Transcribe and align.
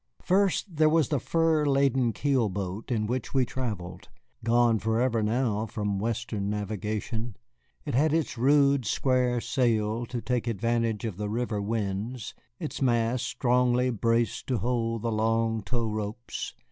First, 0.23 0.77
there 0.77 0.89
was 0.89 1.09
the 1.09 1.19
fur 1.19 1.63
laden 1.63 2.11
keel 2.11 2.49
boat 2.49 2.89
in 2.91 3.05
which 3.05 3.35
we 3.35 3.45
travelled, 3.45 4.09
gone 4.43 4.79
forever 4.79 5.21
now 5.21 5.67
from 5.67 5.99
Western 5.99 6.49
navigation. 6.49 7.35
It 7.85 7.93
had 7.93 8.11
its 8.11 8.35
rude 8.35 8.83
square 8.87 9.39
sail 9.39 10.07
to 10.07 10.19
take 10.19 10.47
advantage 10.47 11.05
of 11.05 11.17
the 11.17 11.29
river 11.29 11.61
winds, 11.61 12.33
its 12.57 12.81
mast 12.81 13.27
strongly 13.27 13.91
braced 13.91 14.47
to 14.47 14.57
hold 14.57 15.03
the 15.03 15.11
long 15.11 15.61
tow 15.61 15.85
ropes. 15.85 16.55